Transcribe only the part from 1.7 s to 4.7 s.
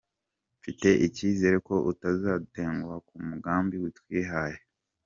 utazadutenguha ku migambi twihaye.